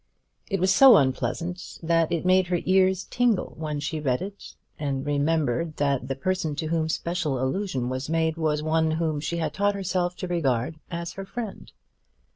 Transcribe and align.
It 0.49 0.59
was 0.59 0.73
so 0.73 0.97
unpleasant 0.97 1.77
that 1.83 2.11
it 2.11 2.25
made 2.25 2.47
her 2.47 2.57
ears 2.65 3.03
tingle 3.11 3.53
when 3.57 3.79
she 3.79 3.99
read 3.99 4.19
it 4.19 4.55
and 4.79 5.05
remembered 5.05 5.77
that 5.77 6.07
the 6.07 6.15
person 6.15 6.55
to 6.55 6.65
whom 6.69 6.89
special 6.89 7.39
allusion 7.39 7.87
was 7.87 8.09
made 8.09 8.35
was 8.35 8.63
one 8.63 8.89
whom 8.89 9.19
she 9.19 9.37
had 9.37 9.53
taught 9.53 9.75
herself 9.75 10.15
to 10.15 10.27
regard 10.27 10.79
as 10.89 11.13
her 11.13 11.25
friend. 11.27 11.71